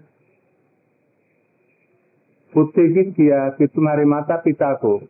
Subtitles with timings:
[2.54, 5.00] उत्तेजित किया कि तुम्हारे माता पिता को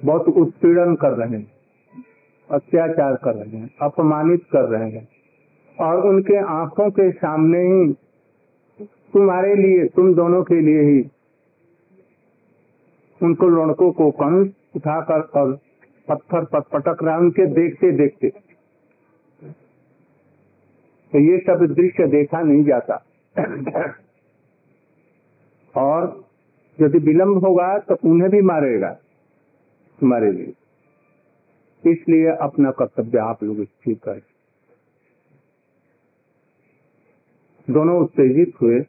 [0.00, 1.46] बहुत उत्पीड़न कर रहे हैं,
[2.50, 5.06] अत्याचार कर रहे हैं, अपमानित कर रहे हैं
[5.78, 7.92] और उनके आँखों के सामने ही
[9.14, 11.00] तुम्हारे लिए, तुम दोनों के लिए ही
[13.20, 15.52] उनको लड़कों को कंस उठाकर और
[16.08, 18.28] पत्थर पर पटक रहा, उनके देखते देखते
[21.12, 22.96] तो ये सब दृश्य देखा नहीं जाता।
[25.78, 26.06] और
[26.78, 28.90] यदि विलंब होगा तो उन्हें भी मारेगा
[29.98, 30.52] तुम्हारे लिए।
[31.84, 34.20] इसलिए अपना कर्तव्य आप लोग स्थिर करें।
[37.68, 38.80] दोनों उत्तेजित हुए।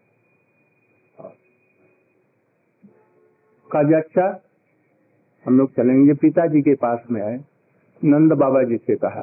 [3.69, 4.25] अच्छा
[5.45, 7.38] हम लोग चलेंगे। पिताजी के पास में आए।
[8.01, 9.21] नंद बाबा जी से कहा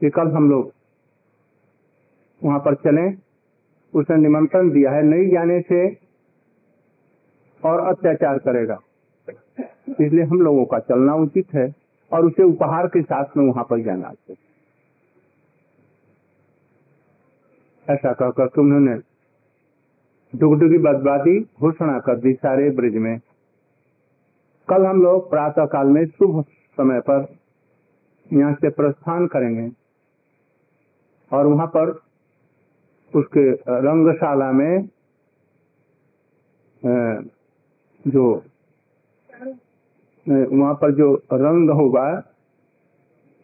[0.00, 0.72] कि कल हम लोग
[2.42, 3.06] वहाँ पर चले।
[3.94, 6.07] उसने निमंत्रण दिया है। नहीं जाने से
[7.62, 8.78] और अत्याचार करेगा।
[9.90, 11.66] इसलिए हम लोगों का चलना उचित है
[12.12, 14.36] और उसे उपहार के साथ में वहाँ पर जाना चाहिए।
[17.86, 18.94] ऐसा कहकर उन्होंने
[20.32, 23.18] डुगडुगी बदबादी घोषणा कर दी सारे ब्रिज में।
[24.68, 26.42] कल हम लोग प्रातः काल में शुभ
[26.78, 27.26] समय पर
[28.30, 29.68] यहाँ से प्रस्थान करेंगे
[31.30, 31.90] और वहाँ पर
[33.12, 34.88] उसके रंगशाला में
[38.06, 38.44] जो
[40.28, 42.20] वहाँ पर जो रंग होगा,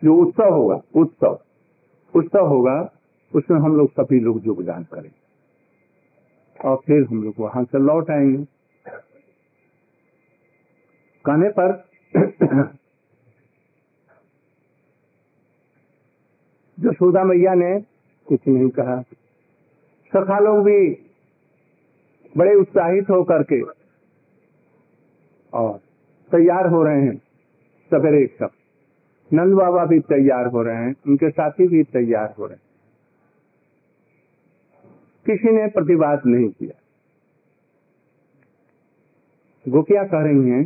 [0.05, 1.39] जो उत्सव होगा, उत्सव
[2.17, 2.93] उत्सव होगा,
[3.35, 5.25] उसमें हम लोग सभी लोग योगदान करेंगे
[6.69, 8.45] और फिर हम लोग वहाँ से लौट आएँगे।
[11.25, 11.85] कहने पर,
[16.81, 17.81] जो जसोदा मैया ने
[18.27, 19.03] कुछ नहीं कहा,
[20.09, 20.99] सखा लोग भी
[22.37, 23.84] बड़े उत्साहित होकर के
[25.55, 25.79] और
[26.33, 27.23] तैयार हो रहे हैं,
[27.91, 28.51] सवेरे सब।
[29.33, 32.63] नंद बाबा भी तैयार हो रहे हैं, उनके साथी भी तैयार हो रहे हैं।
[35.27, 36.81] किसी ने प्रतिवाद नहीं किया।
[39.69, 40.65] गोपिया कह रही हैं?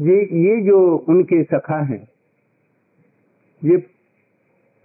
[0.00, 2.08] ये ये जो उनके सखा हैं,
[3.64, 3.78] ये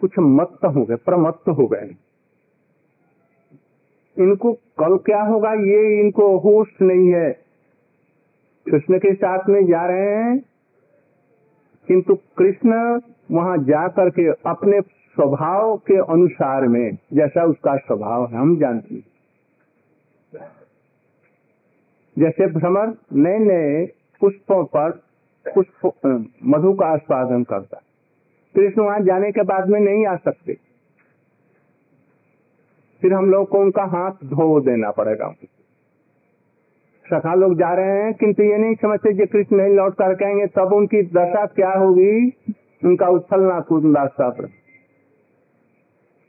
[0.01, 1.95] कुछ मत्त हो गए, प्रमत्त हो गए।
[4.17, 5.53] इनको कल क्या होगा?
[5.53, 7.44] ये इनको होश नहीं है।
[8.65, 10.37] कृष्ण के साथ में जा रहे हैं,
[11.87, 13.01] किंतु कृष्ण
[13.31, 19.03] वहाँ जा करके अपने स्वभाव के अनुसार में, जैसा उसका स्वभाव है, हम जानते हैं।
[22.17, 23.85] जैसे भ्रमर नए नए
[24.21, 24.91] पुष्पों पर
[25.45, 25.91] पुष्प
[26.45, 27.81] मधु का आस्वादन करता
[28.55, 30.53] कृष्ण वहाँ जाने के बाद में नहीं आ सकते।
[33.01, 35.33] फिर हम लोग को उनका हाथ धो देना पड़ेगा।
[37.05, 40.45] सखा लोग जा रहे हैं, किंतु ये नहीं समझते कि कृष्ण नहीं लौट कर कहेंगे
[40.47, 42.33] तब उनकी दशा क्या होगी?
[42.85, 44.47] उनका उछलना कूदना सब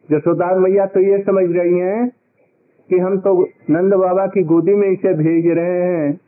[0.08, 2.08] यशोदा मैया तो ये समझ रही हैं
[2.90, 6.20] कि हम तो नंद बाबा की गोदी में इसे भेज रहे हैं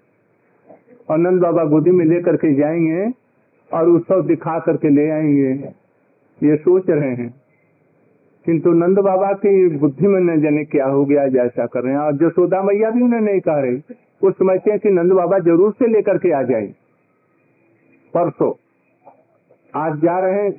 [1.10, 3.12] और नंद बाबा गोदी में लेकर के जाएँगे
[3.72, 5.52] और उत्सव दिखा करके ले आएँगे।
[6.42, 7.34] ये सोच रहे हैं।
[8.48, 12.00] किंतु नंद बाबा की बुद्धि में न जाने क्या हो गया जैसा कर रहे हैं।
[12.00, 13.76] और जसोदा मैया भी उन्हें नहीं कह रही,
[14.22, 16.66] वो समझते हैं कि नंद बाबा ज़रूर से लेकर के आ जाए।
[18.14, 18.52] परसों,
[19.74, 20.52] आज जा रहे हैं,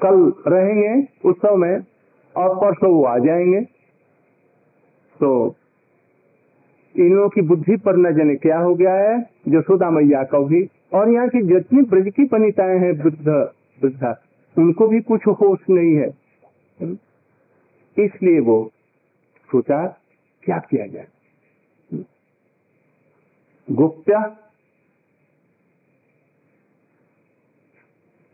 [0.00, 0.92] कल रहेंगे
[1.24, 1.82] उत्सव में
[2.34, 3.60] और परसों वो आ जाएँगे।
[5.20, 5.32] तो
[6.94, 10.68] इन लोगों की बुद्धि पर न जाने क्या हो गया है जसोदा मैया को भी।
[10.94, 13.28] और यहाँ की जितनी ब्रज की पनिताएँ हैं वृद्ध
[13.80, 14.18] वृद्धा
[14.56, 16.19] उनको भी कुछ होश नहीं है।
[16.82, 18.58] इसलिए वो
[19.50, 19.86] सोचा
[20.42, 21.08] क्या किया जाए
[23.68, 24.10] गुप्त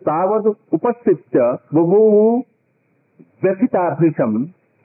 [0.03, 1.37] तावद उपस्थित
[1.75, 2.01] बभू
[3.45, 4.37] व्यथिताभृशम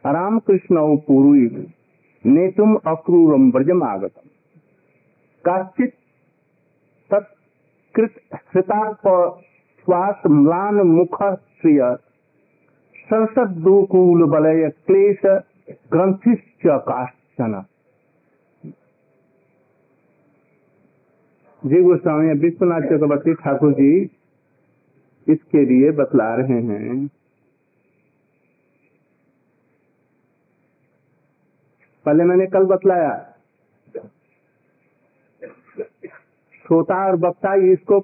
[0.03, 1.47] रामकृष्ण पूर्वी
[2.25, 4.27] नेतुम अक्रूरम ब्रजम आगतम।
[5.45, 5.93] काचित
[7.11, 9.07] तत्कृत श्रिताप
[9.79, 11.81] श्वास म्लान मुख श्रिय
[13.13, 15.21] संसद दुकूल बलय क्लेश
[15.93, 17.53] ग्रंथिश्च काश्चन।
[21.63, 23.89] जी गोस्वामी विश्वनाथ चक्रवर्ती ठाकुर जी
[25.27, 27.07] इसके लिए बतला रहे हैं।
[32.05, 33.11] पहले मैंने कल बतलाया।
[36.55, 37.99] श्रोता और वक्ता इसको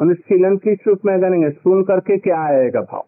[0.00, 3.04] अनुशीलन की रूप में करेंगे सुन करके क्या आएगा भाव?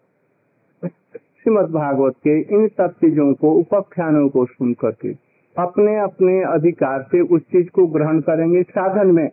[1.43, 5.13] श्रीमद भागवत के इन सब चीज़ों को, उपाख्यानों को सुन करके
[5.57, 9.29] अपने अपने अधिकार से उस चीज़ को ग्रहण करेंगे साधन में।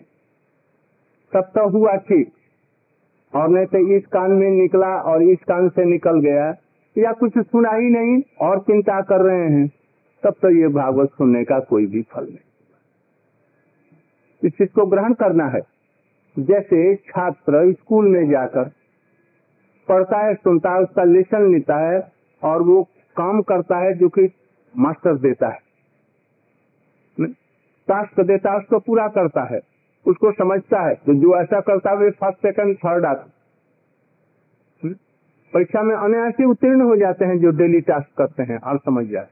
[1.33, 2.33] तब तो हुआ ठीक।
[3.35, 6.55] और नहीं तो इस कान में निकला और इस कान से निकल गया,
[6.99, 9.71] या कुछ सुना ही नहीं और चिंता कर रहे हैं,
[10.23, 12.39] तब तो ये भागवत सुनने का कोई भी फल नहीं।
[14.45, 15.61] इस चीज़ को ग्रहण करना है।
[16.37, 18.71] जैसे छात्र स्कूल में जाकर
[19.89, 22.01] पढ़ता है, सुनता है, उसका लेसन लेता है
[22.43, 22.83] और वो
[23.17, 24.29] काम करता है जो कि
[24.75, 25.59] मास्टर देता है।
[27.89, 29.61] टास्क देता है, उसको पूरा करता है।
[30.07, 33.31] उसको समझता है तो जो ऐसा करता है फ़र्स्ट सेकंड थर्ड आता
[35.53, 39.27] परीक्षा में अनायासी उत्तीर्ण हो जाते हैं जो डेली टास्क करते हैं और समझ जाए।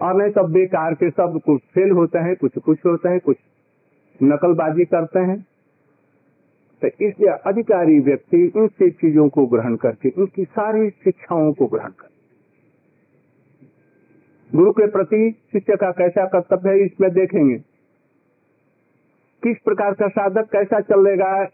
[0.00, 3.36] और नहीं तो बेकार के सब कुछ फेल होते हैं कुछ कुछ होते हैं, कुछ
[4.20, 5.36] नकलबाजी करते हैं।
[6.84, 11.88] तो इसलिए अधिकारी व्यक्ति इन सब चीज़ों को ग्रहण करके, उनकी सारी शिक्षाओं को ग्रहण
[11.88, 12.08] कर
[14.54, 17.62] गुरु के प्रति शिष्य का कैसा कर्तव्य है, इसमें देखेंगे।
[19.42, 21.48] किस प्रकार का साधक कैसा चलेगा,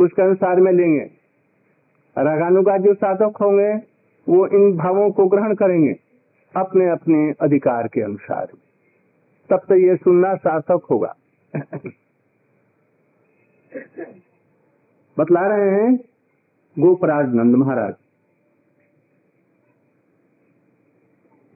[0.00, 1.10] उसके अनुसार में लेंगे।
[2.18, 3.80] रागानुगा जो साधक होंगे,
[4.28, 5.96] वो इन भावों को ग्रहण करेंगे
[6.56, 8.48] अपने अपने अधिकार के अनुसार।
[9.50, 11.16] तब तो ये सुनना सार्थक होगा।
[15.18, 15.96] बतला रहे हैं
[16.78, 17.94] गोपराज नंद महाराज।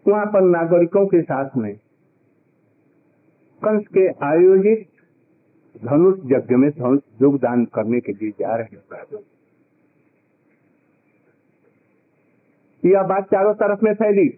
[0.09, 1.77] वहाँ पर नागरिकों के साथ में
[3.65, 4.89] कंस के आयोजित
[5.85, 9.19] धनुष यज्ञ में धनुष योगदान करने के लिए जा रहे हैं।
[12.85, 14.29] यह बात चारों तरफ़ में फैली।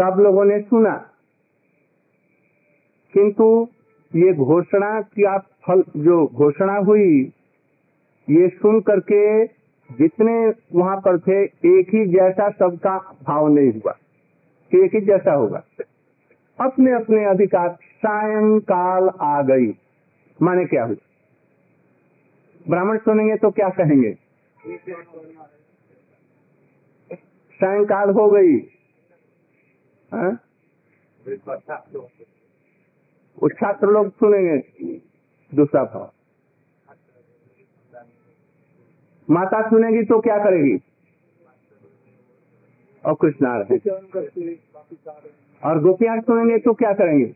[0.00, 1.08] सब लोगों ने सुना।
[3.12, 3.68] किंतु
[4.16, 7.32] ये घोषणा क्या फल जो घोषणा हुई
[8.30, 9.44] ये सुन करके
[9.90, 10.34] जितने
[10.74, 13.94] वहाँ पर थे एक ही जैसा सबका भाव नहीं हुआ।
[14.74, 15.62] एक ही जैसा होगा।
[16.60, 17.68] अपने अपने अधिकार
[18.02, 19.66] सायंकाल आ गई।
[20.42, 20.96] माने क्या हुई
[22.68, 24.12] ब्राह्मण सुनेंगे तो क्या कहेंगे?
[27.54, 28.56] सायंकाल हो गई।
[30.12, 30.32] हाँ?
[33.42, 35.11] वो छात्र लोग सुनेंगे।
[35.52, 36.10] दूसरा भाव।
[39.28, 40.78] माता सुनेगी तो क्या करेगी?
[43.04, 44.54] और कृष्णा रहे
[45.62, 47.32] और गोपियाँ सुनेंगे तो क्या करेंगे?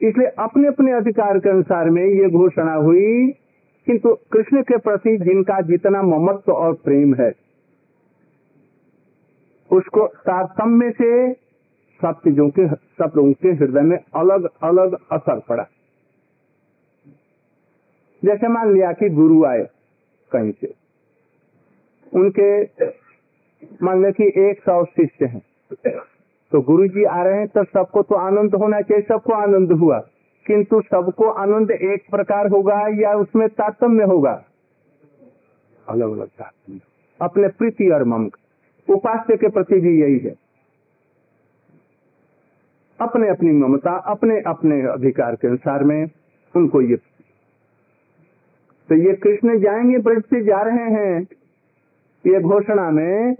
[0.00, 3.30] इसलिए अपने अपने अधिकार के अनुसार में ये घोषणा हुई
[3.86, 7.30] किंतु कृष्ण के प्रति जिनका जितना ममत्व और प्रेम है
[9.70, 11.10] उसको तारतम्य से
[12.02, 15.66] सब चीज़ों के, सब लोगों के हृदय में अलग अलग असर पड़ा।
[18.24, 19.68] जैसे मान लिया कि गुरु आए
[20.32, 20.74] कहीं से।
[22.14, 22.62] उनके,
[23.82, 25.42] मान लिया कि एक सौ शिष्य हैं।
[26.52, 29.98] तो गुरु जी आ रहे हैं तो सबको तो आनंद होना चाहिए, सबको आनंद हुआ।
[30.46, 34.44] किंतु सबको आनंद एक प्रकार होगा या उसमें तारतम्य होगा?
[35.88, 36.80] अलग अलग तारतम्य
[37.22, 38.30] अपने प्रीति और मम
[38.88, 40.47] उपास्य के प्रति भी यही है।
[43.00, 46.10] अपने अपनी ममता अपने अपने अधिकार के अनुसार में
[46.54, 46.96] उनको ये
[48.88, 51.20] तो ये कृष्ण जाएँगे ब्रज से जा रहे हैं।
[52.24, 53.36] ये घोषणा में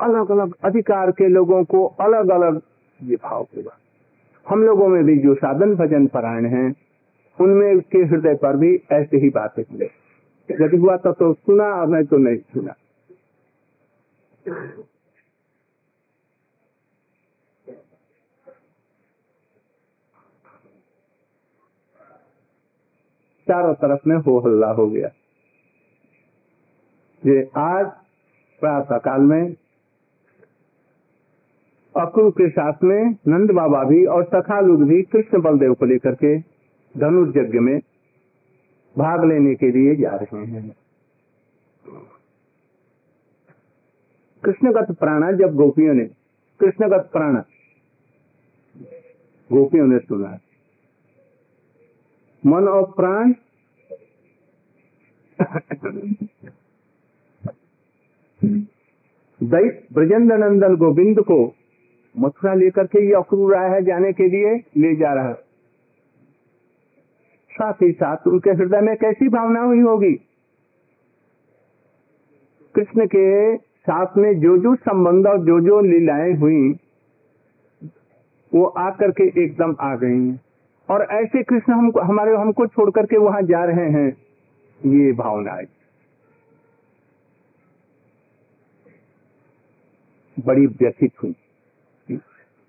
[0.00, 2.60] अलग अलग अधिकार के लोगों को अलग अलग
[3.02, 3.76] ये भाव होगा
[4.46, 6.72] हम लोगों में भी जो साधन भजन परायण है
[7.38, 9.90] उनमें के हृदय पर भी ऐसे ही बातें मिले।
[10.50, 12.74] यदि हुआ तो, तो सुना और नहीं तो नहीं सुना।
[23.48, 25.08] चारों तरफ़ में हो हल्ला हो गया।
[27.26, 27.86] ये आज
[28.60, 29.56] प्रातः काल में
[31.96, 36.14] अक्रू के साथ में नंद बाबा भी और सखा लोग भी कृष्ण बलदेव को लेकर
[36.14, 36.38] के
[36.98, 37.80] धनुष में
[38.98, 40.76] भाग लेने के लिए जा रहे हैं।
[44.44, 46.04] कृष्णगत प्राणा, जब गोपियों ने,
[46.60, 47.44] कृष्णगत प्राणा
[49.52, 50.38] गोपियों ने सुना
[52.46, 53.32] मन और प्राण।
[59.42, 61.54] दैत ब्रजेंद्र नंदन गोविंद को
[62.18, 65.46] मथुरा लेकर के ये अक्रूर आया है जाने के लिए, ले जा रहा। है
[67.50, 70.14] साथ ही साथ उनके हृदय में कैसी भावना हुई होगी?
[72.74, 76.72] कृष्ण के साथ में जो जो संबंध और जो जो लीलाएँ हुई,
[78.54, 80.45] वो आकर के एकदम आ गई।
[80.90, 84.16] और ऐसे कृष्ण हमको हमारे, हमको छोड़ करके वहाँ जा रहे हैं।
[84.86, 85.64] ये भावना है।
[90.38, 91.34] बड़ी व्यथित हुई।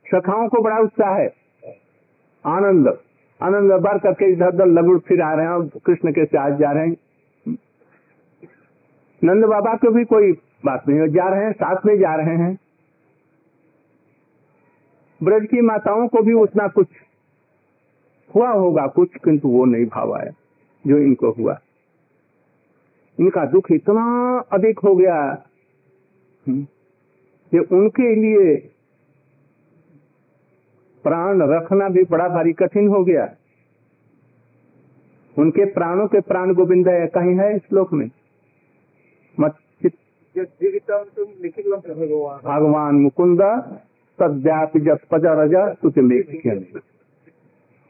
[0.07, 1.33] सखाओं को बड़ा उत्साह है।
[2.45, 2.97] आनंद
[3.41, 6.87] आनंद भर करके इधर उधर लगुड़ फिर आ रहे हैं, कृष्ण के साथ जा रहे
[6.87, 6.97] हैं।
[9.23, 10.31] नंद बाबा को भी कोई
[10.65, 12.57] बात नहीं जा रहे हैं, साथ में जा रहे हैं।
[15.23, 16.87] ब्रज की माताओं को भी उतना कुछ
[18.35, 20.31] हुआ होगा कुछ किंतु वो नहीं भाव आया
[20.87, 21.59] जो इनको हुआ।
[23.19, 25.47] इनका दुख इतना अधिक हो गया
[26.49, 28.55] कि उनके लिए
[31.03, 33.35] प्राण रखना भी बड़ा भारी कठिन हो गया।
[35.39, 38.09] उनके प्राणों के प्राण गोविंद है कहीं है श्लोक में?
[39.39, 39.55] मत
[42.45, 43.41] भगवान मुकुंद
[44.19, 45.97] सद्यापि जस रज सुत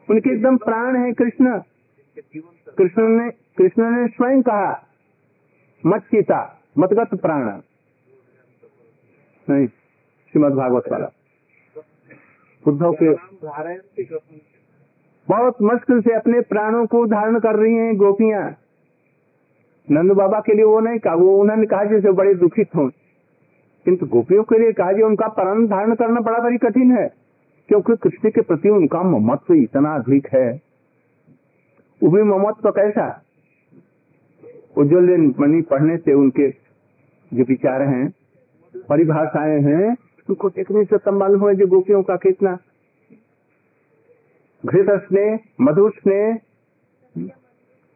[0.10, 1.62] उनके एकदम प्राण है कृष्ण।
[2.78, 4.88] कृष्ण ने कृष्ण ने स्वयं कहा,
[5.86, 7.60] मत चिता मतगत प्राण।
[9.50, 11.10] नहीं, श्रीमद भागवत वाला।
[12.68, 13.14] उद्धव के
[15.28, 18.56] बहुत मुश्किल से अपने प्राणों को धारण कर रही हैं गोपियाँ।
[19.92, 22.90] नंद बाबा के लिए वो नहीं कहा, वो उन्होंने कहा जैसे बड़े दुखित हों।
[23.86, 27.27] किंतु गोपियों के लिए कहा उनका प्राण धारण करना बड़ा बड़ी कठिन है।
[27.68, 30.62] क्योंकि कृष्ण के प्रति उनका ममत्व इतना अधिक है।
[32.04, 33.24] वो भी ममत्व कैसा?
[34.78, 36.50] उज्जवल मणि पढ़ने से उनके
[37.34, 38.14] जो विचार हैं,
[38.90, 39.98] परिभाषाएँ हैं,
[40.30, 42.58] उनको देखने से तब मालूम हुआ जो गोपियों का कितना।
[44.66, 46.40] घृत स्नेह मधुर स्नेह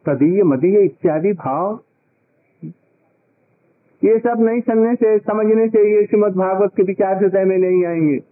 [0.06, 1.80] तदीय, मदीय इत्यादि भाव।
[4.04, 7.58] ये सब नहीं समझने से समझने से ये श्रीमद भागवत के विचार से तय में
[7.58, 8.31] नहीं आएँगे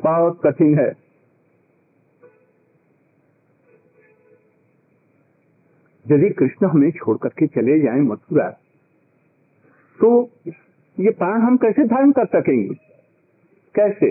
[0.00, 1.02] बहुत कठिन है।
[6.10, 8.50] यदि कृष्ण हमें छोड़ करके चले जाए मथुरा
[10.00, 10.30] तो
[11.00, 12.74] ये प्राण हम कैसे धारण कर सकेंगे?
[13.74, 14.10] कैसे?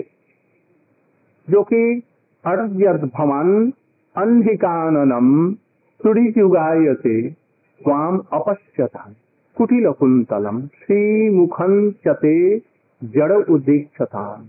[1.50, 2.02] जो कि
[2.46, 3.70] अर्घ्यर्थ भवन
[4.16, 5.54] अंधिकाननम
[6.02, 9.14] सुड़ीजुगायते स्वाम अपश्यता।
[9.56, 12.58] कुटिल कुंतलम श्री मुखन चते
[13.04, 14.48] जड़ उदीक्षता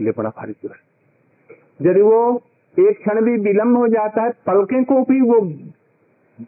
[0.00, 0.54] लिए बड़ा भारी
[1.82, 2.42] यदि वो
[2.78, 5.40] एक क्षण भी विलम्ब हो जाता है, पलके को भी वो,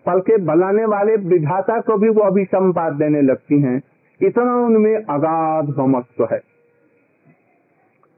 [0.07, 3.83] पलके बलाने वाले विधाता को भी वो अभिसंपाद देने लगती हैं।
[4.23, 6.39] इतना उनमें अगाध ममत्व है।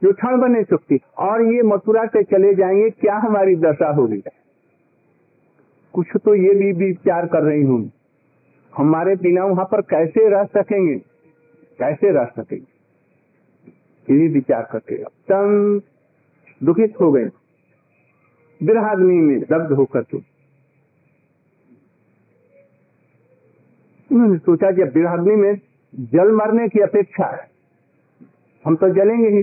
[0.02, 4.23] जो क्षण बने चुकती और ये मथुरा से चले जाएँगे, क्या हमारी दशा होगी
[5.93, 7.93] कुछ तो ये भी विचार कर रही हूँ।
[8.76, 11.10] हमारे बिना वहाँ पर कैसे रह सकेंगे?
[11.82, 12.78] कैसे रह सकेंगे?
[14.08, 15.82] ये विचार करके अत्यंत
[16.60, 17.25] दुखित हो गए।
[18.60, 20.18] विराग्नि में दग्ध होकर के
[24.10, 25.54] उन्होंने सोचा जब विराग्नि में
[26.12, 27.49] जल मरने की अपेक्षा है।
[28.64, 29.42] हम तो जलेंगे ही।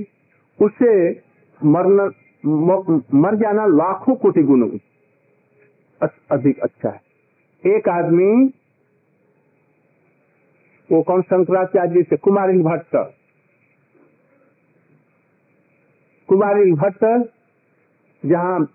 [0.59, 0.91] उससे
[1.61, 2.05] मरना
[3.13, 4.67] मर जाना लाखों कोटि गुण
[6.31, 7.01] अधिक अच्छा है।
[7.65, 8.31] एक आदमी
[10.91, 12.17] वो कौन शंकराचार्य से?
[12.17, 13.11] कुमारी भट्ट।
[16.27, 17.29] कुमारी भट्ट,
[18.25, 18.67] जहाँ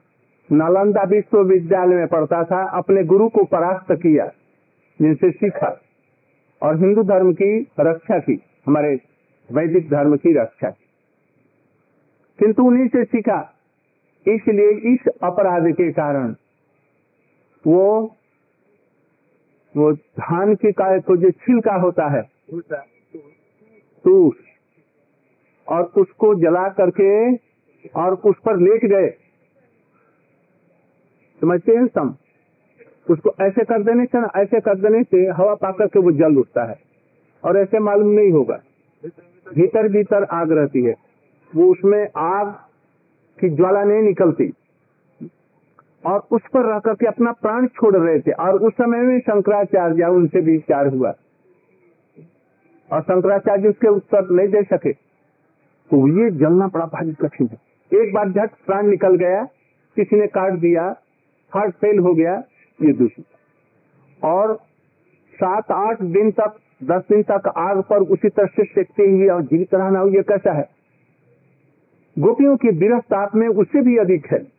[0.53, 4.27] नालंदा विश्वविद्यालय में पढ़ता था, अपने गुरु को परास्त किया,
[5.03, 5.81] जिनसे सीखा,
[6.63, 9.01] और हिंदू धर्म की रक्षा की, हमारे
[9.53, 10.85] वैदिक धर्म की रक्षा की।
[12.39, 13.55] किंतु उन्हीं से सीखा,
[14.29, 16.35] इसलिए इस अपराध के कारण
[17.67, 18.17] वो
[19.77, 22.23] वो धान के काय को जो छिलका होता है।
[24.05, 24.35] तूस
[25.69, 27.37] और उसको जला करके
[28.01, 29.09] और उस पर लेट गए।
[31.41, 32.15] समझते हैं सम?
[33.11, 36.37] उसको ऐसे कर देने से ना ऐसे कर देने से हवा पाकर के वो जल
[36.37, 36.79] उठता है।
[37.45, 38.63] और ऐसे मालूम नहीं होगा।
[39.55, 40.95] भीतर भीतर आग रहती है।
[41.57, 42.47] वो उसमें आग
[43.41, 44.53] की ज्वाला नहीं निकलती।
[46.07, 50.05] और उस पर रह करके अपना प्राण छोड़ रहे थे। और उस समय में शंकराचार्य
[50.05, 51.15] उनसे भी विचार हुआ।
[52.93, 54.93] और शंकराचार्य उसके उत्तर नहीं दे सके।
[55.91, 57.59] तो ये जलना बड़ा भारी कठिन है।
[58.01, 59.45] एक बार झट प्राण निकल गया,
[59.97, 60.97] किसी ने काट दिया,
[61.55, 62.43] हार्ट फेल हो गया,
[62.83, 63.25] ये दूसरी
[64.25, 64.61] और
[65.35, 69.43] सात, आठ दिन तक, दस दिन तक आग पर उसी तरह से सेकते हुए और
[69.43, 70.69] जीवित रहना ये कैसा है?
[72.19, 74.52] गोपियों की विरह ताप में उससे भी अधिक है।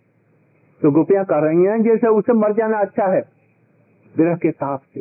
[0.81, 3.21] तो गोपियाँ कह रही हैं जैसे उसे मर जाना अच्छा है।
[4.15, 4.99] विरह के ताप से।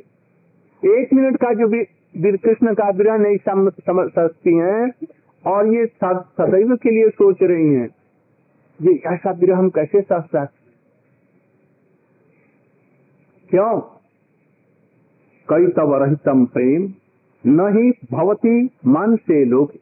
[0.83, 1.69] एक मिनट का जो
[2.37, 4.93] कृष्ण का विरह नहीं सम, समझ सकती हैं
[5.45, 7.89] और ये सदैव के लिए सोच रही हैं
[8.81, 10.61] ये ऐसा विरह हम कैसे सह सकते
[13.51, 13.81] क्यों?
[15.49, 16.93] कई तब रहितम प्रेम
[17.45, 19.73] न ही भवती मन से लोग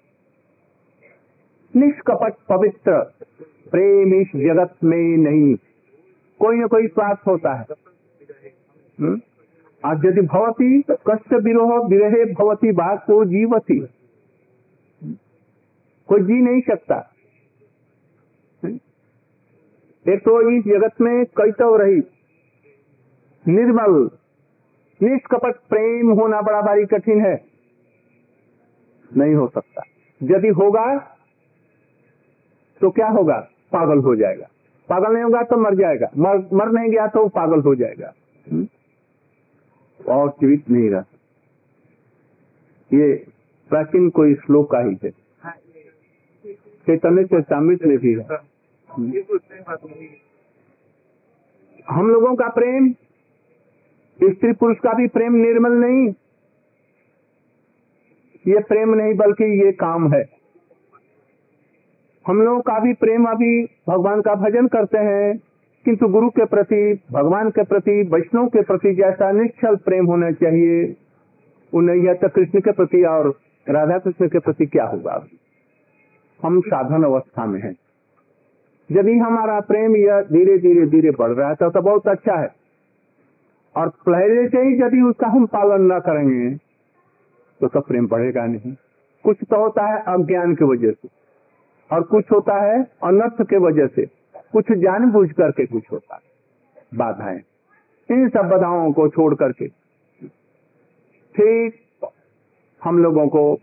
[1.75, 3.03] निष्कपट पवित्र
[3.71, 5.55] प्रेम इस जगत में नहीं।
[6.41, 7.67] कोई न कोई स्वार्थ होता है।
[9.01, 9.21] हम्म?
[9.85, 13.79] और यदि भवती कष्ट विरोह विरहे भवती बात को जीवती।
[16.07, 17.15] कोई जी नहीं सकता।
[20.09, 22.03] एक तो इस जगत में तो रही।
[23.49, 24.11] निर्मल,
[25.03, 27.45] निष्कपट प्रेम होना बड़ा भारी कठिन है।
[29.17, 29.83] नहीं हो सकता।
[30.23, 30.99] यदि होगा
[32.81, 33.49] तो क्या होगा?
[33.73, 34.47] पागल हो जाएगा।
[34.91, 38.13] पागल नहीं होगा तो मर जाएगा। मर मर नहीं गया तो पागल हो जाएगा।
[38.53, 38.67] हुँ?
[40.01, 41.05] और जीवित नहीं रह।
[42.91, 43.13] ये
[43.71, 45.11] प्राचीन कोई श्लोक का ही है
[46.87, 48.39] चैतन्य चैतामृत में भी है।
[51.89, 52.89] हम लोगों का प्रेम
[54.19, 56.09] स्त्री पुरुष का भी प्रेम निर्मल नहीं।
[58.45, 60.40] ये प्रेम नहीं बल्कि ये काम है।
[62.27, 65.39] हम लोगों का भी प्रेम अभी भगवान का भजन करते हैं
[65.85, 70.97] किंतु गुरु के प्रति भगवान के प्रति वैष्णव के प्रति जैसा निश्चल प्रेम होना चाहिए
[71.75, 75.25] उन्हें यह तो कृष्ण के प्रति और राधा कृष्ण के प्रति क्या होगा?
[76.43, 77.77] हम साधन अवस्था में हैं।
[78.91, 82.49] यदि हमारा प्रेम यह धीरे धीरे धीरे बढ़ रहा था तो, तो बहुत अच्छा है।
[83.77, 86.57] और पहले से ही यदि उसका हम पालन न करेंगे
[87.61, 88.75] तो सब प्रेम बढ़ेगा नहीं।
[89.25, 91.20] कुछ तो होता है अज्ञान की वजह से।
[91.93, 94.07] और कुछ होता है अनर्थ के वजह से।
[94.53, 96.21] कुछ जानबूझ करके कुछ होता है।
[96.95, 97.41] बाधाएँ।
[98.11, 99.69] इन सब बाधाओं को छोड़ करके
[101.37, 101.75] ठीक
[102.85, 103.59] हम लोगों को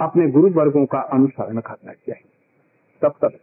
[0.00, 2.28] अपने गुरु वर्गों का अनुसरण करना चाहिए।
[3.02, 3.38] तब तक।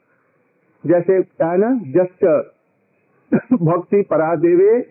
[0.85, 2.25] जैसे है ना जस्ट
[3.53, 4.89] भक्ति परा देवे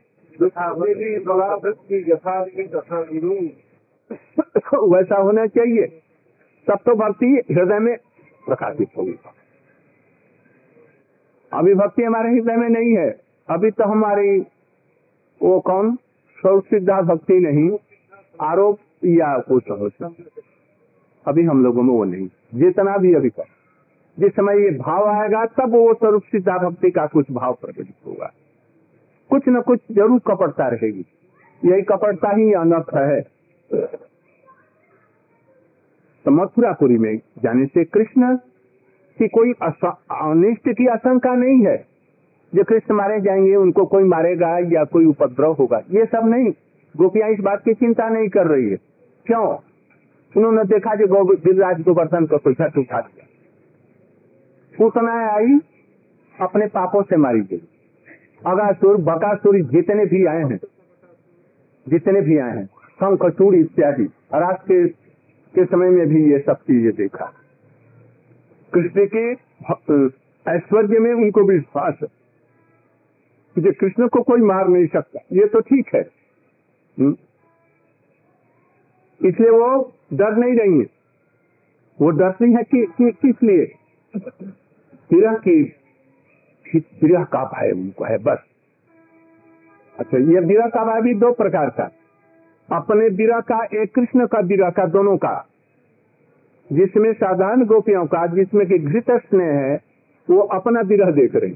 [4.92, 5.86] वैसा होना चाहिए।
[6.66, 7.96] तब तो भक्ति हृदय में
[8.48, 9.14] प्रकाशित होगी।
[11.52, 13.08] अभी भक्ति हमारे हृदय में नहीं है।
[13.48, 14.38] अभी तो हमारी
[15.40, 15.94] वो कौन?
[16.38, 17.70] स्व सिद्धा भक्ति नहीं।
[18.40, 19.88] आरोप या कुछ हो
[21.26, 23.44] अभी हम लोगों में वो नहीं। जितना भी अभी कर
[24.18, 28.30] जिस समय ये भाव आएगा, तब वो स्वरूप सिद्धा भक्ति का कुछ भाव प्रकटित होगा।
[29.30, 31.04] कुछ न कुछ ज़रूर कपड़ता रहेगी।
[31.62, 33.20] यही कपड़ता ही अनर्थ है।
[36.24, 38.36] तो मथुरापुरी में जाने से कृष्ण
[39.18, 41.86] की कोई अनिष्ट की आशंका नहीं है।
[42.54, 46.52] जो कृष्ण मारे जाएँगे, उनको कोई मारेगा या कोई उपद्रव होगा, ये सब नहीं।
[46.96, 48.76] गोपियाँ इस बात की चिंता नहीं कर रही है।
[49.26, 49.56] क्यों?
[50.36, 53.26] उन्होंने देखा जो गिरिराज गोवर्धन को कोई झट उठा दिया।
[54.78, 55.58] पूतना आई,
[56.40, 57.62] अपने पापों से मारी गई।
[58.46, 60.60] अगासुर, बकासुर जितने भी आए हैं,
[61.88, 64.04] जितने भी आए हैं, शंख चूड़ इत्यादि
[64.34, 64.90] राष्ट्र
[65.54, 67.32] के समय में भी ये सब चीज़ें देखा।
[68.72, 69.30] कृष्ण के
[70.46, 72.08] ऐश्वर्य में उनको विश्वास है।
[73.56, 76.00] कृष्ण को कोई मार नहीं सकता ये तो ठीक है।
[79.20, 79.70] इसलिए वो
[80.12, 80.86] डर नहीं रही है।
[81.98, 83.64] वो डरती है कि, कि किस लिए?
[85.10, 85.62] विरह की
[87.02, 88.38] विरह का भय उनको है बस।
[89.96, 91.90] अच्छा ये विरह का भय भी दो प्रकार का
[92.72, 95.46] अपने विरह का, एक कृष्ण का विरह का, दोनों का।
[96.72, 99.80] जिसमें साधारण गोपियों का, जिसमें कि घृत स्नेह है,
[100.30, 101.52] वो अपना विरह देख रहे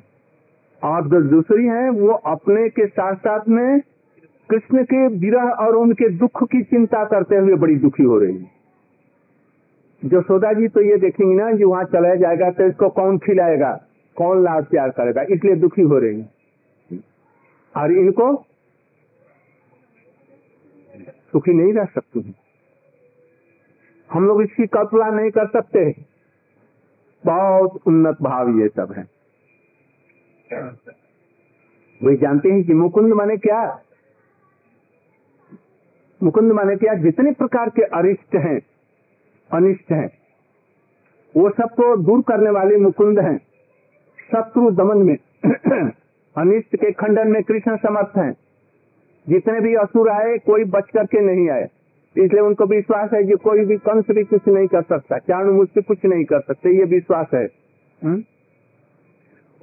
[0.82, 3.80] और जो दूसरी है, वो अपने के साथ साथ में
[4.50, 8.50] कृष्ण के विरह और उनके दुख की चिंता करते हुए बड़ी दुखी हो रही है।
[10.04, 13.72] जसोदा जी तो ये देखेंगी ना, कि वहाँ चला जाएगा तो इसको कौन खिलाएगा?
[14.16, 15.22] कौन लाभ प्यार करेगा?
[15.22, 16.28] इसलिए दुखी हो रही है।
[17.76, 18.44] और इनको
[21.32, 22.34] सुखी नहीं रह सकती
[24.12, 25.94] हम लोग इसकी कल्पना नहीं कर सकते
[27.26, 29.08] बहुत उन्नत भाव ये सब है।
[32.02, 33.82] वही जानते हैं कि मुकुंद माने क्या?
[36.22, 36.94] मुकुंद माने क्या?
[36.94, 38.60] जितने प्रकार के अरिष्ट हैं,
[39.52, 40.18] अनिष्ट हैं,
[41.36, 43.38] वो सब सबको दूर करने वाले मुकुंद हैं।
[44.32, 45.16] शत्रु दमन में,
[46.38, 48.34] अनिष्ट के खंडन में कृष्ण समर्थ हैं।
[49.28, 51.68] जितने भी असुर आए कोई बच करके नहीं आए।
[52.16, 55.82] इसलिए उनको विश्वास है कि कोई भी कंस भी कुछ नहीं कर सकता। चाणु मुझसे
[55.82, 57.48] कुछ नहीं कर सकते ये विश्वास है।
[58.04, 58.22] हुँ?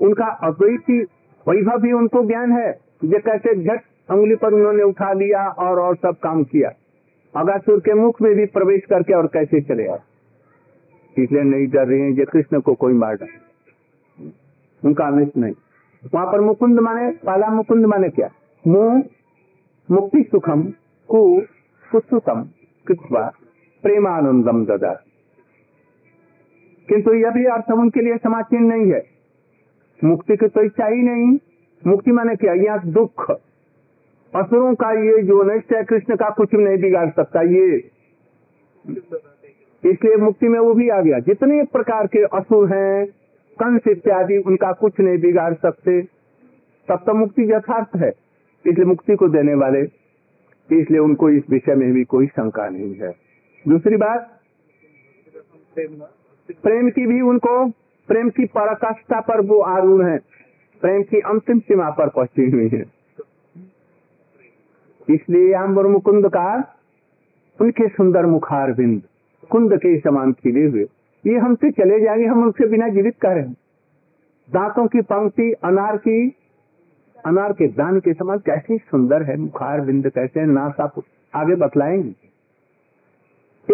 [0.01, 0.99] उनका अद्वैती
[1.47, 5.95] वैभव भी उनको ज्ञान है जो कैसे झट उंगली पर उन्होंने उठा लिया और और
[5.95, 6.71] सब काम किया।
[7.35, 9.99] अगासुर के मुख में भी प्रवेश करके और कैसे चले आए।
[11.23, 13.49] इसलिए नहीं डर रहे हैं ये कृष्ण को कोई मार डाले।
[14.87, 15.53] उनका अनिष्ट नहीं।
[16.13, 18.29] वहाँ पर मुकुंद माने पहला मुकुंद माने क्या?
[18.67, 19.03] मुँह
[19.91, 20.61] मुक्ति सुखम
[21.09, 21.41] कु
[21.91, 22.47] कुसुतम
[22.87, 23.33] कृत्वा
[23.83, 24.93] प्रेमानंदम ददा।
[26.89, 29.05] किंतु यह भी अर्थ उनके लिए समाचीन नहीं है,
[30.03, 31.37] मुक्ति की तो इच्छा ही नहीं।
[31.87, 32.53] मुक्ति माने क्या?
[32.53, 33.31] यहाँ दुख।
[34.35, 37.77] असुरों का ये जो नष्ट है, कृष्ण का कुछ नहीं बिगाड़ सकता ये।
[39.85, 43.07] इसलिए मुक्ति में वो भी आ गया। जितने प्रकार के असुर हैं,
[43.59, 46.01] कंस इत्यादि, उनका कुछ नहीं बिगाड़ सकते।
[46.87, 48.28] तब तो मुक्ति यथार्थ है।
[48.67, 49.81] इसलिए मुक्ति को देने वाले,
[50.69, 53.15] इसलिए उनको इस विषय में भी कोई शंका नहीं है।
[53.67, 54.39] दूसरी बात,
[56.63, 57.69] प्रेम की भी उनको,
[58.07, 60.17] प्रेम की पराकाष्ठा पर वो आरूढ़ है।
[60.81, 62.85] प्रेम की अंतिम सीमा पर पहुँची हुई है।
[65.09, 66.75] इसलिए आम्बर मुकुंद का
[67.61, 69.01] उनके सुंदर मुखार बिंद
[69.49, 70.85] कुंद के समान खिले हुए।
[71.27, 73.55] ये हमसे चले जाएँगे, हम उनसे बिना जीवित कर रहे हैं।
[74.49, 76.29] दांतों की पंक्ति, अनार की
[77.25, 81.01] अनार के दान के समान कैसे सुंदर है मुखार बिंद कैसे नासा
[81.35, 82.29] आगे बतलाएँगे।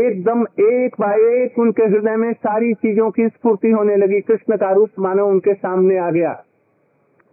[0.07, 4.71] एकदम एक बाय एक उनके हृदय में सारी चीज़ों की स्फूर्ति होने लगी। कृष्ण का
[4.71, 6.43] रूप मानो उनके सामने आ गया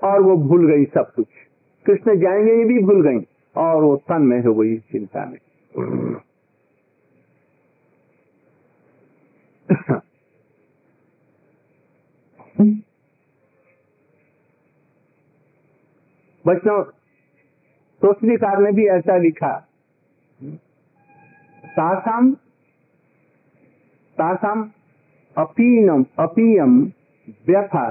[0.05, 1.27] और वो भूल गई सब कुछ।
[1.87, 5.39] कृष्ण जाएँगे ये भी भूल गई और वो तन में हो गई चिंता में।
[16.45, 16.83] वैष्णव
[18.03, 19.53] सोचनीकार ने भी ऐसा लिखा।
[21.65, 22.33] तासाम
[24.19, 24.63] तासाम,
[25.37, 26.81] अपीनम, अपीयम,
[27.47, 27.85] व्यथा,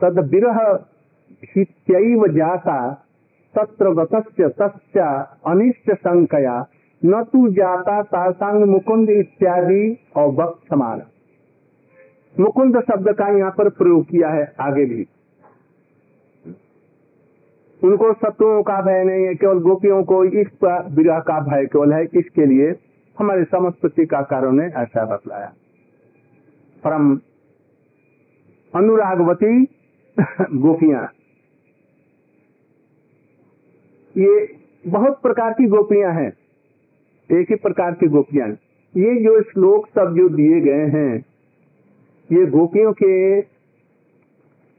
[0.00, 0.58] तद विरह
[1.44, 2.78] भीत्यैव जाता,
[3.54, 5.00] तत्र गतस्य तस्य
[5.46, 6.56] अनिष्ट संकया,
[7.02, 9.84] न तू जाता तासांग मुकुंद इत्यादि
[10.16, 11.02] और वक्त समान
[12.34, 15.06] मुकुंद शब्द का यहाँ पर प्रयोग किया है आगे भी।
[17.82, 22.04] उनको शत्रुओं का भय नहीं है, केवल गोपियों को इस विरह का भय केवल है,
[22.14, 22.74] इसके लिए
[23.18, 25.52] हमारे समस्त टीकाकारों ने ऐसा बतलाया।
[26.84, 27.20] परम
[28.74, 29.64] अनुरागवती
[30.56, 31.08] गोपियाँ।
[34.16, 36.32] ये बहुत प्रकार की गोपियाँ हैं,
[37.30, 38.48] एक ही प्रकार की गोपियाँ।
[38.94, 41.24] ये जो श्लोक सब जो दिए गए हैं,
[42.30, 43.40] ये गोपियों के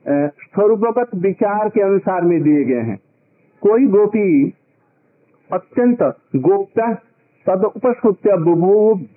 [0.07, 2.97] स्वरूपगत विचार के अनुसार में दिए गए हैं।
[3.61, 4.53] कोई गोपी
[5.49, 6.01] अत्यंत
[6.35, 6.93] गोप्ता
[7.45, 8.33] तद उपस्कृत्य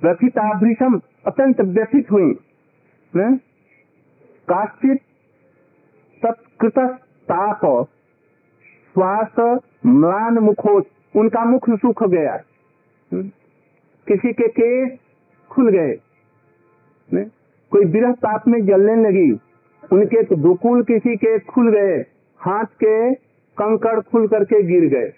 [0.05, 2.35] व्यथिताभृषम अत्यंत व्यथित हुई।
[4.49, 4.99] काश्चित
[6.23, 6.79] तत्कृत
[7.29, 7.87] ताप
[8.95, 10.81] श्वास म्लान मुखो
[11.16, 12.37] उनका मुख सूख गया।
[13.12, 14.99] किसी के केस
[15.51, 15.92] खुल गए।
[17.73, 19.33] कोई विरह ताप में जलने लगी।
[19.83, 21.99] उनके दुकुल किसी के खुल गए,
[22.40, 23.14] हाथ के
[23.59, 25.12] कंकड़ खुल करके गिर गए।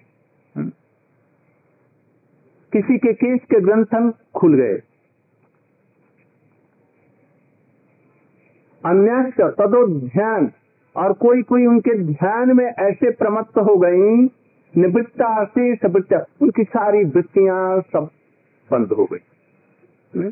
[2.72, 4.74] किसी के केस के ग्रंथन खुल गए।
[8.84, 10.50] अन्य तदो ध्यान
[10.96, 14.28] और कोई कोई उनके ध्यान में ऐसे प्रमत्त हो गई,
[14.74, 15.70] निवृत्ता से
[16.42, 18.08] उनकी सारी वृत्तियाँ सब
[18.70, 20.30] बंद हो गई।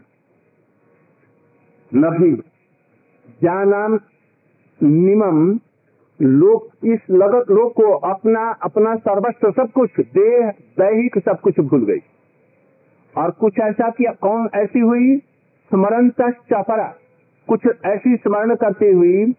[1.92, 2.33] नभी
[3.40, 3.99] ज्ञानाम
[4.83, 5.61] निमम
[6.23, 11.85] लोग इस लगत लोग को अपना अपना सर्वस्व सब कुछ, देह, दैहिक सब कुछ भूल
[11.85, 11.99] गई।
[13.16, 15.18] और कुछ ऐसा किया कौन ऐसी हुई?
[15.71, 16.95] स्मरण चापरा
[17.49, 19.33] कुछ ऐसी स्मरण करते हुई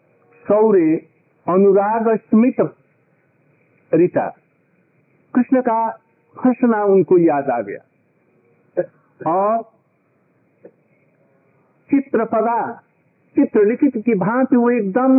[0.48, 1.06] सौर्य
[1.48, 2.56] अनुराग स्मित
[3.94, 4.36] रीता।
[5.36, 6.00] कृष्ण का
[6.46, 7.80] हंसना उनको याद आ गया।
[9.28, 9.62] और
[11.90, 12.82] चित्रपदा
[13.36, 15.14] चित्र लिखित की भांति वो एकदम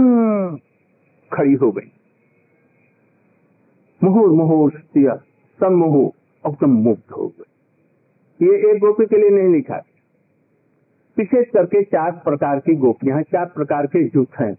[1.33, 1.91] खड़ी हो गई।
[4.03, 4.73] मुहुर मुहुर
[5.61, 5.97] सम्मोह
[6.45, 9.83] एकदम मुक्त हो गई। ये एक गोपी के लिए नहीं लिखा
[11.19, 14.55] विशेष करके चार प्रकार की गोपियाँ चार प्रकार के जुट हैं।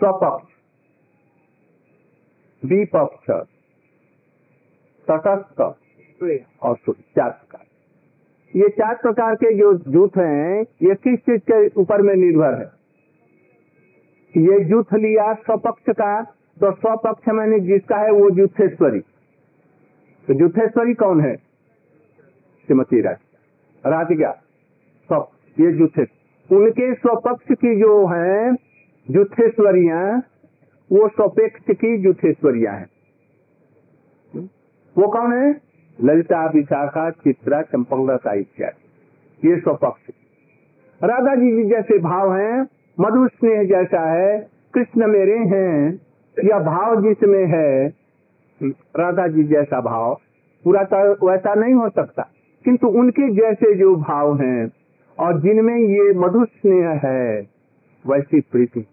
[0.00, 0.52] स्वपक्ष
[2.64, 3.30] विपक्ष
[5.10, 5.60] तटस्थ
[6.62, 7.64] और चार प्रकार।
[8.56, 12.82] ये चार प्रकार के जो जूथ हैं, ये किस चीज़ के ऊपर में निर्भर है?
[14.36, 16.22] ये जूथ लिया स्वपक्ष का
[16.60, 19.00] तो स्वपक्ष मैंने जिसका है वो जूथेश्वरी।
[20.28, 21.36] तो जूथेश्वरी कौन है?
[22.66, 24.38] श्रीमती राधिका। राधिका
[25.60, 26.02] ये जूथे।
[26.56, 28.54] उनके स्वपक्ष की जो है,
[29.10, 30.22] जूथेश्वरिया,
[30.92, 32.86] वो स्वपेक्ष की जूथेश्वरिया है।
[34.98, 35.52] वो कौन है?
[35.98, 40.10] ललिता विशाखा चित्रा चंपकलता इत्यादि। ये स्वपक्ष।
[41.04, 42.66] राधा जी जी जैसे भाव हैं
[43.00, 46.00] मधु स्नेह जैसा है, कृष्ण मेरे हैं,
[46.44, 47.92] यह भाव जिसमें है
[48.98, 50.20] राधा जी जैसा भाव,
[50.64, 52.28] पूरा तो वैसा नहीं हो सकता।
[52.64, 54.70] किंतु उनके जैसे जो भाव हैं,
[55.18, 57.48] और जिनमें ये मधु स्नेह है,
[58.06, 58.86] वैसी प्रीति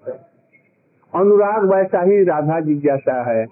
[1.16, 3.46] अनुराग वैसा ही राधा जी जैसा है।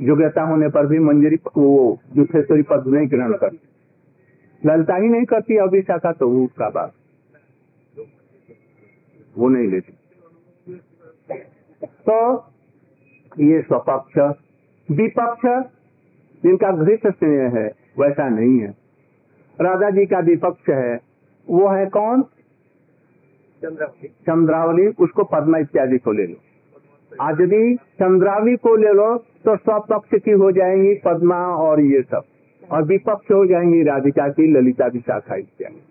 [0.00, 3.58] योग्यता होने पर भी मंजरी वो जुथेश्वरी पद नहीं ग्रहण करती
[4.62, 6.92] ललता ही नहीं करती अभी शाखा तो उसका बात
[9.36, 9.92] वो नहीं लेती।
[12.02, 12.18] तो
[13.40, 14.18] ये स्वपक्ष
[14.88, 15.46] विपक्ष
[16.42, 17.66] जिनका घृत स्नेह है
[17.98, 18.68] वैसा नहीं है।
[19.58, 20.94] राधा जी का विपक्ष है
[21.48, 22.22] वो है कौन?
[23.62, 26.36] चंद्रावली उसको पद्मा इत्यादि को ले लो।
[27.20, 32.22] आज यदि चंद्रावी को ले लो तो स्वपक्ष की हो जाएँगी पद्मा और ये सब।
[32.70, 35.82] और विपक्ष हो जाएँगी राधिका की, ललिता विशाखा इत्यादि।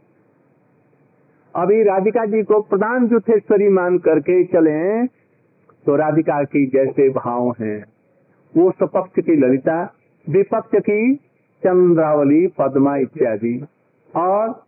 [1.56, 5.08] अभी राधिका जी को प्रधान जुथेश्वरी मान करके चले
[5.86, 7.86] तो राधिका की जैसे भाव हैं।
[8.58, 9.94] वो स्वपक्ष की ललिता,
[10.30, 11.16] विपक्ष की
[11.64, 13.66] चंद्रावली, पद्मा इत्यादि।
[14.16, 14.64] और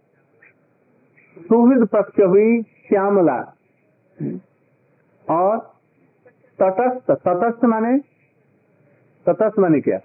[1.39, 3.53] सुहृद पक्ष हुई श्यामला।
[5.29, 5.76] और
[6.61, 7.97] तटस्थ तटस्थ माने?
[9.25, 9.99] तटस्थ माने क्या?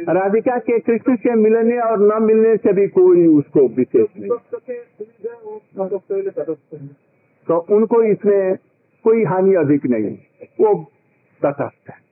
[0.00, 4.30] राधिका के कृष्ण से मिलने और न मिलने से भी कोई उसको विशेष नहीं।
[7.48, 8.56] तो उनको इसमें
[9.04, 10.18] कोई हानि अधिक नहीं।
[10.60, 10.90] वो
[11.44, 12.04] तटस्थ है।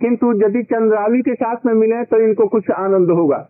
[0.00, 3.48] किंतु यदि चंद्रावी के साथ में मिले तो इनको कुछ आनंद होगा।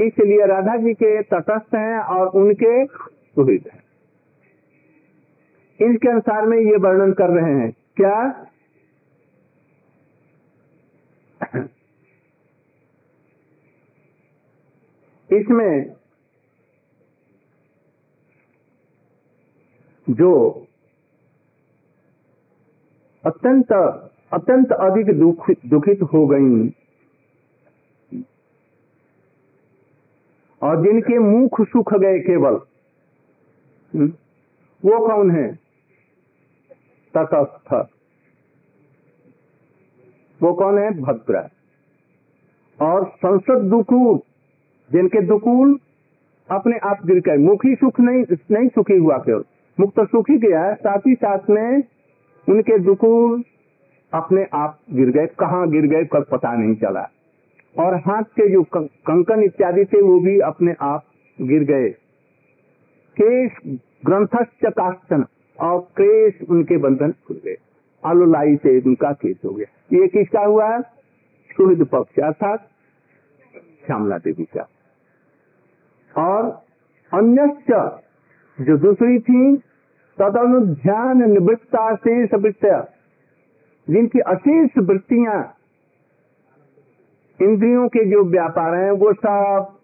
[0.00, 3.85] इसलिए राधा जी के तटस्थ हैं और उनके सुहित हैं।
[5.80, 8.42] इनके अनुसार में ये वर्णन कर रहे हैं। क्या?
[15.30, 15.96] इसमें
[20.06, 20.32] जो
[23.24, 23.72] अत्यंत
[24.32, 26.68] अत्यंत अधिक दुख, दुखित हो गई
[30.62, 32.60] और जिनके मुख सुख गए केवल
[34.82, 35.65] वो कौन है?
[37.16, 37.74] तटस्थ।
[40.42, 40.90] वो कौन है?
[41.00, 41.48] भद्र।
[42.82, 44.18] और संसद दुकूल,
[44.92, 45.78] जिनके दुकूल
[46.50, 49.44] अपने आप गिर गए। मुखी सुख नहीं नहीं सुखी हुआ केवल
[49.80, 51.82] मुक्त सुखी गया है, साथ ही साथ में
[52.48, 53.42] उनके दुकूल
[54.14, 57.10] अपने आप गिर गए। कहाँ गिर गए कल पता नहीं चला।
[57.78, 61.04] और हाथ के जो कंकन इत्यादि थे, वो भी अपने आप
[61.40, 61.88] गिर गए।
[63.16, 63.52] केश
[64.06, 65.24] ग्रंथस्थ काष्टन
[65.60, 67.56] और केश उनके बंधन खुल गए।
[68.04, 70.72] आलुलाई से उनका केस हो गया। ये किसका हुआ?
[70.72, 70.82] है
[71.56, 72.68] सुहृद पक्ष, अर्थात
[73.86, 74.68] श्यामला देवी का।
[76.18, 76.62] और
[77.14, 77.46] अन्य
[78.60, 79.56] जो दूसरी थी,
[80.18, 82.92] तदनुध्यान निवृत्ता शेष वृत्त
[83.90, 85.52] जिनकी अशेष वृत्तियाँ
[87.42, 89.78] इंद्रियों के जो व्यापार हैं, वो सब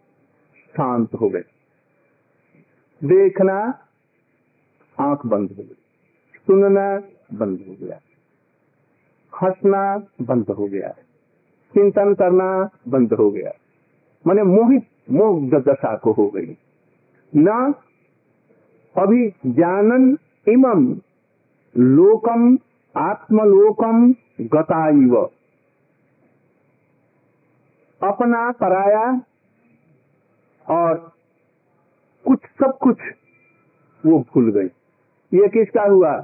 [0.77, 1.43] शांत हो गए।
[3.05, 3.79] देखना
[5.01, 5.77] आँख बंद हो गई।
[6.47, 7.03] सुनना
[7.39, 8.01] बंद हो गया।
[9.43, 10.89] हंसना बंद हो गया।
[11.75, 13.53] चिंतन करना बंद हो गया।
[14.27, 16.57] मैंने मोहित, मोह दशा को हो गई।
[17.37, 17.75] न
[18.97, 21.01] अभी जानन इमम
[21.77, 22.59] लोकम,
[22.97, 25.31] आत्मलोकम गताइव
[28.03, 29.23] अपना पराया
[30.69, 31.13] और
[32.27, 32.99] कुछ सब कुछ
[34.07, 34.69] वो भूल गई।
[35.35, 36.21] ये किसका हुआ?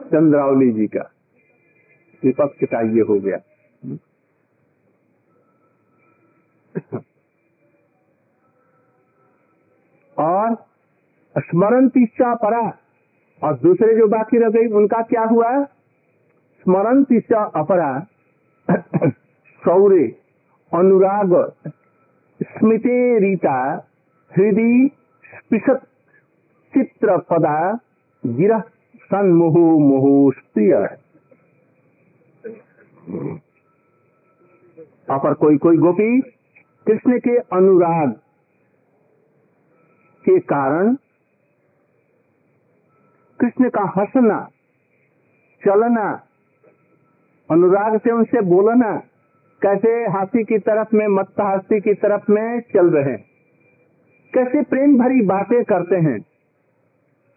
[0.00, 1.10] चंद्रावली जी का।
[2.24, 3.38] विपक्ष का ये हो गया।
[10.18, 10.54] और
[11.38, 12.78] स्मरण तीसा परा
[13.42, 15.64] और दूसरे जो बाकी रह गई, उनका क्या हुआ?
[16.62, 18.06] स्मरण तीसा अपरा।
[19.64, 20.16] सौर्य,
[20.74, 21.52] अनुराग,
[22.42, 23.88] स्मृति, रीता,
[24.36, 24.88] हृदय,
[25.38, 25.82] स्पृशत
[26.74, 27.78] चित्र पदा
[28.26, 28.60] गिरह
[28.98, 30.72] सन्मुहु मुहु प्रिय
[35.10, 36.20] अपर कोई कोई गोपी,
[36.86, 38.10] कृष्ण के अनुराग
[40.24, 40.96] के कारण
[43.40, 44.48] कृष्ण का हंसना,
[45.64, 46.22] चलना,
[47.50, 49.02] अनुराग से उनसे बोलना,
[49.62, 53.24] कैसे हाथी की तरफ़ में मत्त हाथी की तरफ़ में चल रहे हैं।
[54.34, 56.18] कैसे प्रेम भरी बातें करते हैं।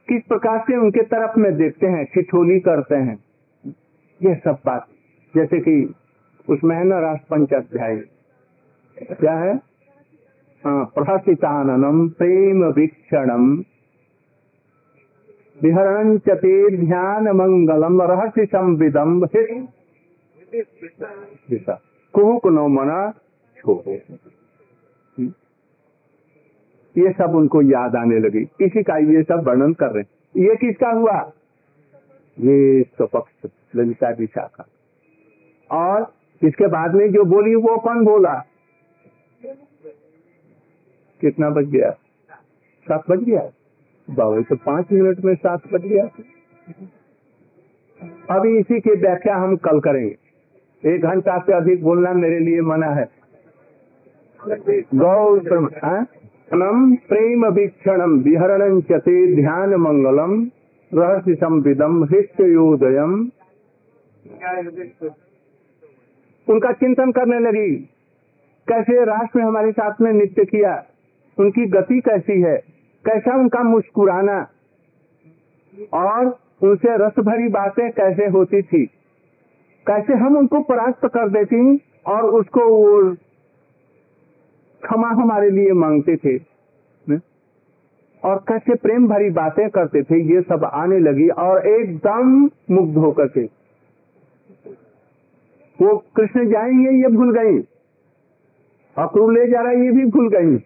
[0.07, 3.17] किस प्रकार से उनके तरफ़ में देखते हैं, ठिठोली करते हैं।
[4.21, 4.87] यह सब बात,
[5.33, 5.73] जैसे कि
[6.47, 7.95] उसमें है ना राष्ट्रपंच अध्याय
[8.97, 9.53] क्या है?
[10.63, 13.45] हाँ प्रहसिताननम प्रेम वीक्षणम
[15.59, 19.19] विहरण चते ध्यान मंगलम रहस्य संविदम
[22.13, 22.99] कुहुक नो मना
[23.57, 23.97] छोड़ो
[26.97, 30.55] ये सब उनको याद आने लगी। इसी का ये सब वर्णन कर रहे हैं। ये
[30.55, 31.31] किसका हुआ?
[32.39, 34.65] ये स्वपक्ष ललिता विशाखा
[35.71, 38.33] और इसके बाद में जो बोली, वो कौन बोला?
[41.21, 41.91] कितना बज गया?
[42.87, 43.49] सात बज गया।
[44.07, 46.03] बाबू तो पाँच मिनट में सात बज गया।
[48.29, 50.17] अभी इसी की व्याख्या हम कल करेंगे।
[50.83, 53.09] एक घंटा से अधिक बोलना मेरे लिए मना है।
[54.95, 55.39] गौ
[56.53, 60.47] नम प्रेम वीक्षणम, विहरण चते ध्यान मंगलम
[60.93, 63.13] रहस्य संविदम हृष्योदयम
[66.49, 67.75] उनका चिंतन करने लगी।
[68.67, 70.83] कैसे राष्ट्र में हमारे साथ में नृत्य किया?
[71.39, 72.57] उनकी गति कैसी है?
[73.05, 74.47] कैसा उनका मुस्कुराना?
[75.93, 78.85] और उनसे रस भरी बातें कैसे होती थी?
[79.87, 82.61] कैसे हम उनको परास्त कर देती और उसको
[84.85, 86.35] क्षमा हमारे लिए मांगते थे,
[87.09, 87.17] ने?
[88.23, 93.27] और कैसे प्रेम भरी बातें करते थे, ये सब आने लगी और एकदम मुग्ध होकर
[93.27, 93.43] के।
[95.81, 97.59] वो कृष्ण जाएँगे ये भूल गई।
[98.97, 100.57] अक्रू ले जा रहा है, ये भी भूल गई।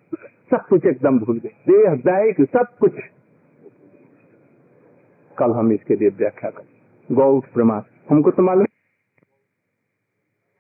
[0.52, 2.92] सब कुछ एकदम भूल गई देह दैक सब कुछ।
[5.38, 8.66] कल हम इसके लिए व्याख्या करें। गौ प्रमाण। हमको तो मालूम